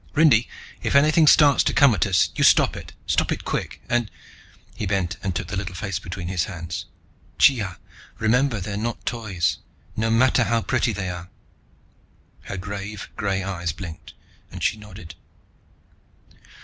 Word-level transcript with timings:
Rindy, 0.15 0.49
if 0.81 0.95
anything 0.95 1.27
starts 1.27 1.63
to 1.63 1.75
come 1.75 1.93
at 1.93 2.07
us, 2.07 2.29
you 2.35 2.43
stop 2.43 2.75
it. 2.75 2.93
Stop 3.05 3.31
it 3.31 3.45
quick. 3.45 3.81
And" 3.87 4.09
he 4.73 4.87
bent 4.87 5.17
and 5.21 5.35
took 5.35 5.49
the 5.49 5.55
little 5.55 5.75
face 5.75 5.99
between 5.99 6.27
his 6.27 6.45
hands 6.45 6.85
"chiya, 7.37 7.77
remember 8.17 8.59
they're 8.59 8.75
not 8.77 9.05
toys, 9.05 9.59
no 9.95 10.09
matter 10.09 10.45
how 10.45 10.63
pretty 10.63 10.91
they 10.91 11.11
are." 11.11 11.29
Her 12.45 12.57
grave 12.57 13.09
gray 13.15 13.43
eyes 13.43 13.73
blinked, 13.73 14.15
and 14.49 14.63
she 14.63 14.75
nodded. 14.75 15.13